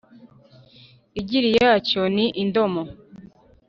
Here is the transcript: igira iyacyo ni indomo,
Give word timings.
igira 1.19 1.45
iyacyo 1.51 2.01
ni 2.15 2.25
indomo, 2.41 2.83